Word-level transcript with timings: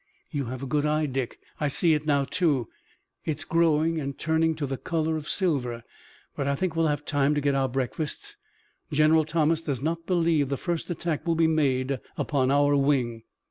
"You 0.31 0.45
have 0.45 0.63
a 0.63 0.65
good 0.65 0.83
eye, 0.87 1.05
Dick. 1.05 1.37
I 1.59 1.67
see 1.67 1.93
it 1.93 2.07
now, 2.07 2.23
too. 2.23 2.69
It's 3.23 3.43
growing 3.43 3.99
and 3.99 4.17
turning 4.17 4.55
to 4.55 4.65
the 4.65 4.75
color 4.79 5.15
of 5.15 5.29
silver. 5.29 5.83
But 6.35 6.47
I 6.47 6.55
think 6.55 6.75
we'll 6.75 6.87
have 6.87 7.05
time 7.05 7.35
to 7.35 7.39
get 7.39 7.53
our 7.53 7.69
breakfasts. 7.69 8.35
General 8.91 9.25
Thomas 9.25 9.61
does 9.61 9.83
not 9.83 10.07
believe 10.07 10.49
the 10.49 10.57
first 10.57 10.89
attack 10.89 11.27
will 11.27 11.35
be 11.35 11.45
made 11.45 11.99
upon 12.17 12.49
our 12.49 12.75
wing." 12.75 13.25